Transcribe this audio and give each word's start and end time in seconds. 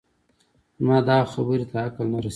زما 0.79 0.97
دغه 1.07 1.25
خبرې 1.33 1.65
ته 1.71 1.75
عقل 1.87 2.05
نه 2.13 2.17
رسېږي 2.23 2.29